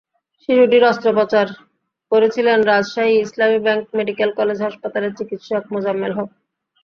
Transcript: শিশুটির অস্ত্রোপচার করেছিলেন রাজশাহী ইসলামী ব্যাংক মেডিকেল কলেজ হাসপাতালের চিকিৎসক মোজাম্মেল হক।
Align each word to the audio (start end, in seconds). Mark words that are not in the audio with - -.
শিশুটির 0.41 0.83
অস্ত্রোপচার 0.83 1.47
করেছিলেন 2.11 2.57
রাজশাহী 2.63 3.15
ইসলামী 3.17 3.59
ব্যাংক 3.65 3.83
মেডিকেল 3.97 4.29
কলেজ 4.39 4.59
হাসপাতালের 4.61 5.15
চিকিৎসক 5.19 5.63
মোজাম্মেল 5.73 6.11
হক। 6.17 6.29